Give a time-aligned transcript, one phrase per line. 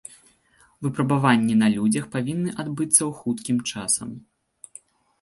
[0.85, 4.09] Выпрабаванні на людзях павінны адбыцца ў хуткім часам.